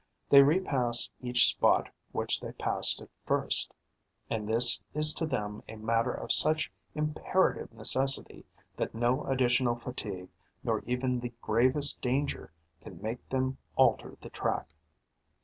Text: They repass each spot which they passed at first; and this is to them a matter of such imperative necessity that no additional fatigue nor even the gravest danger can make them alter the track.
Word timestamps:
They 0.31 0.41
repass 0.41 1.11
each 1.21 1.45
spot 1.45 1.87
which 2.11 2.39
they 2.41 2.53
passed 2.53 3.01
at 3.01 3.09
first; 3.23 3.71
and 4.31 4.47
this 4.49 4.79
is 4.95 5.13
to 5.13 5.27
them 5.27 5.61
a 5.69 5.75
matter 5.75 6.11
of 6.11 6.31
such 6.33 6.71
imperative 6.95 7.71
necessity 7.71 8.43
that 8.77 8.95
no 8.95 9.23
additional 9.27 9.75
fatigue 9.75 10.29
nor 10.63 10.79
even 10.87 11.19
the 11.19 11.33
gravest 11.39 12.01
danger 12.01 12.51
can 12.81 12.99
make 12.99 13.29
them 13.29 13.59
alter 13.77 14.17
the 14.21 14.31
track. 14.31 14.65